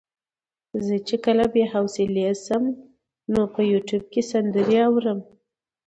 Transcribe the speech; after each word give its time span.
زه 0.85 0.95
چې 1.07 1.15
کله 1.25 1.45
بې 1.53 1.63
حوصلې 1.73 2.25
شم 2.45 2.63
نو 3.33 3.41
په 3.53 3.61
يوټيوب 3.71 4.03
کې 4.13 4.21
سندرې 4.31 4.77
اورم. 4.89 5.19